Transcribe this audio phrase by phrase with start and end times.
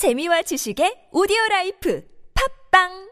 [0.00, 2.02] 재미와 지식의 오디오 라이프
[2.72, 3.10] 팟빵!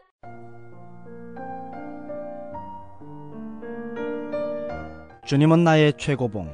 [5.23, 6.49] 주님은 나의 최고봉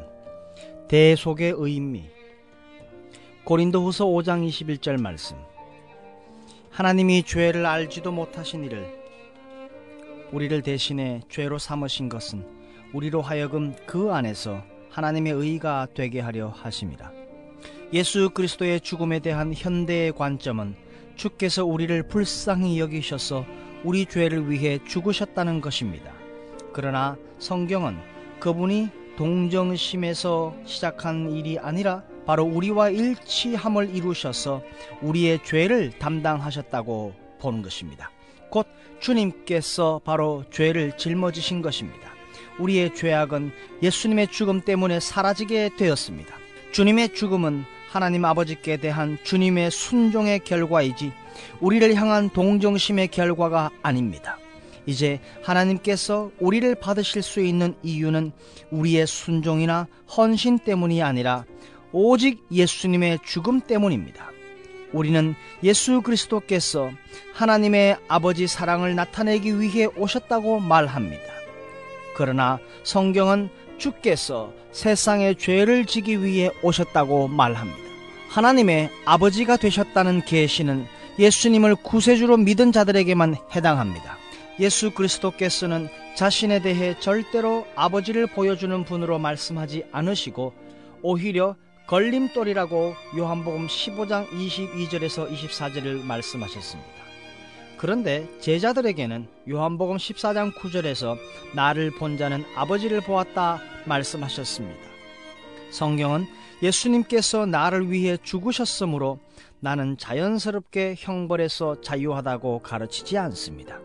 [0.89, 2.09] 대속의 의미.
[3.45, 5.37] 고린도후서 5장 21절 말씀.
[6.69, 8.93] 하나님이 죄를 알지도 못하신 이를
[10.33, 12.45] 우리를 대신해 죄로 삼으신 것은
[12.93, 17.24] 우리로 하여금 그 안에서 하나님의 의가 되게 하려 하심이라
[17.93, 20.75] 예수 그리스도의 죽음에 대한 현대의 관점은
[21.15, 23.45] 주께서 우리를 불쌍히 여기셔서
[23.83, 26.11] 우리 죄를 위해 죽으셨다는 것입니다.
[26.73, 27.97] 그러나 성경은
[28.39, 34.63] 그분이 동정심에서 시작한 일이 아니라 바로 우리와 일치함을 이루셔서
[35.01, 38.11] 우리의 죄를 담당하셨다고 보는 것입니다.
[38.49, 38.67] 곧
[38.99, 42.09] 주님께서 바로 죄를 짊어지신 것입니다.
[42.57, 43.51] 우리의 죄악은
[43.83, 46.35] 예수님의 죽음 때문에 사라지게 되었습니다.
[46.71, 47.63] 주님의 죽음은
[47.95, 51.13] 하나님 아버지께 대한 주님의 순종의 결과이지
[51.61, 54.37] 우리를 향한 동정심의 결과가 아닙니다.
[54.85, 58.33] 이제 하나님께서 우리를 받으실 수 있는 이유는
[58.69, 61.45] 우리의 순종이나 헌신 때문이 아니라
[61.93, 64.29] 오직 예수님의 죽음 때문입니다.
[64.91, 66.91] 우리는 예수 그리스도께서
[67.33, 71.23] 하나님의 아버지 사랑을 나타내기 위해 오셨다고 말합니다.
[72.17, 77.84] 그러나 성경은 주께서 세상의 죄를 지기 위해 오셨다고 말합니다.
[78.35, 80.85] 하나님의 아버지가 되셨다는 계시는
[81.17, 84.17] 예수님을 구세주로 믿은 자들에게만 해당합니다.
[84.59, 90.53] 예수 그리스도께서는 자신에 대해 절대로 아버지를 보여주는 분으로 말씀하지 않으시고
[91.01, 91.55] 오히려
[91.87, 96.91] 걸림돌이라고 요한복음 15장 22절에서 24절을 말씀하셨습니다.
[97.77, 101.17] 그런데 제자들에게는 요한복음 14장 9절에서
[101.53, 104.94] 나를 본 자는 아버지를 보았다 말씀하셨습니다.
[105.75, 106.25] 성경은
[106.63, 109.19] 예수님께서 나를 위해 죽으셨으므로
[109.59, 113.79] 나는 자연스럽게 형벌에서 자유하다고 가르치지 않습니다.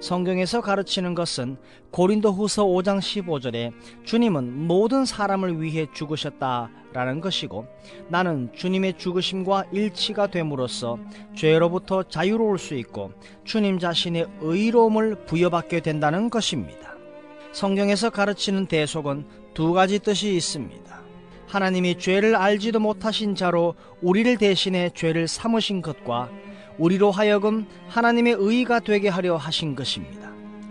[0.00, 1.58] 성경에서 가르치는 것은
[1.90, 3.72] 고린도 후서 5장 15절에
[4.04, 7.66] 주님은 모든 사람을 위해 죽으셨다라는 것이고
[8.08, 10.98] 나는 주님의 죽으심과 일치가 됨으로써
[11.36, 13.12] 죄로부터 자유로울 수 있고
[13.44, 16.94] 주님 자신의 의로움을 부여받게 된다는 것입니다.
[17.52, 21.07] 성경에서 가르치는 대속은 두 가지 뜻이 있습니다.
[21.48, 26.30] 하나님이 죄를 알지도 못하신 자로 우리를 대신해 죄를 삼으신 것과
[26.78, 30.30] 우리로 하여금 하나님의 의가 되게 하려 하신 것입니다.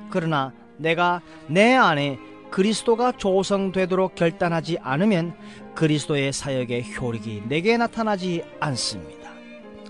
[0.10, 5.36] 그러나 내가 내 안에 그리스도가 조성되도록 결단하지 않으면
[5.76, 9.27] 그리스도의 사역의 효력이 내게 나타나지 않습니다.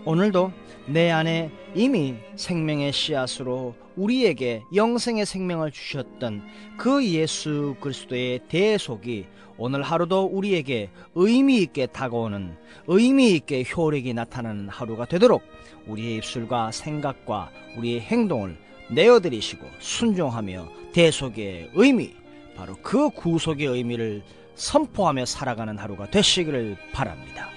[0.08, 0.54] 오늘도
[0.86, 6.48] 내 안에 이미 생명의 씨앗으로 우리에게 영생의 생명을 주셨던
[6.78, 9.26] 그 예수 그리스도의 대속이
[9.58, 12.56] 오늘 하루도 우리에게 의미 있게 다가오는
[12.88, 15.44] 의미 있게 효력이 나타나는 하루가 되도록
[15.88, 18.58] 우리의 입술과 생각과 우리의 행동을
[18.90, 22.14] 내어드리시고 순종하며 대속의 의미
[22.56, 24.24] 바로 그 구속의 의미를
[24.56, 27.57] 선포하며 살아가는 하루가 되시기를 바랍니다.